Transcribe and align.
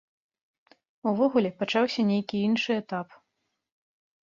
Увогуле, 1.11 1.51
пачаўся 1.61 2.07
нейкі 2.11 2.35
іншы 2.49 2.71
этап. 2.81 3.07